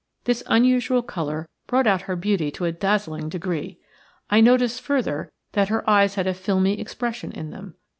[0.23, 3.77] This unusual colour brought out her beauty to a dazzling degree.
[4.31, 7.75] I noticed further that her eyes had a filmy expression in them.